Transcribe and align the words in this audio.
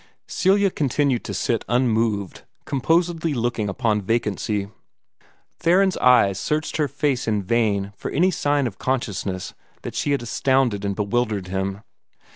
Celia 0.27 0.71
continued 0.71 1.23
to 1.25 1.31
sit 1.35 1.63
unmoved, 1.69 2.41
composedly 2.65 3.35
looking 3.35 3.69
upon 3.69 4.01
vacancy. 4.01 4.67
Theron's 5.59 5.95
eyes 5.97 6.39
searched 6.39 6.77
her 6.77 6.87
face 6.87 7.27
in 7.27 7.43
vain 7.43 7.93
for 7.95 8.09
any 8.09 8.31
sign 8.31 8.65
of 8.65 8.79
consciousness 8.79 9.53
that 9.83 9.93
she 9.93 10.09
had 10.09 10.23
astounded 10.23 10.83
and 10.83 10.95
bewildered 10.95 11.49
him. 11.49 11.83